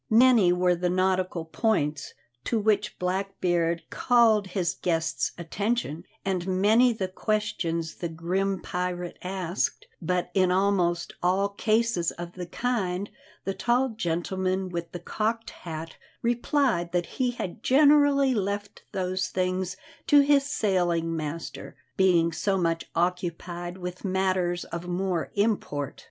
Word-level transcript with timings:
Many 0.09 0.51
were 0.51 0.73
the 0.73 0.89
nautical 0.89 1.45
points 1.45 2.15
to 2.45 2.59
which 2.59 2.97
Blackbeard 2.97 3.83
called 3.91 4.47
his 4.47 4.73
guest's 4.73 5.31
attention 5.37 6.05
and 6.25 6.47
many 6.47 6.91
the 6.91 7.07
questions 7.07 7.93
the 7.93 8.09
grim 8.09 8.61
pirate 8.61 9.19
asked, 9.21 9.85
but 10.01 10.31
in 10.33 10.49
almost 10.51 11.13
all 11.21 11.49
cases 11.49 12.09
of 12.13 12.31
the 12.33 12.47
kind 12.47 13.11
the 13.45 13.53
tall 13.53 13.89
gentleman 13.89 14.69
with 14.69 14.91
the 14.91 14.97
cocked 14.99 15.51
hat 15.51 15.97
replied 16.23 16.93
that 16.93 17.05
he 17.05 17.33
generally 17.61 18.33
left 18.33 18.81
those 18.93 19.27
things 19.27 19.77
to 20.07 20.21
his 20.21 20.47
sailing 20.47 21.15
master, 21.15 21.75
being 21.95 22.31
so 22.31 22.57
much 22.57 22.85
occupied 22.95 23.77
with 23.77 24.03
matters 24.03 24.63
of 24.65 24.87
more 24.87 25.29
import. 25.35 25.99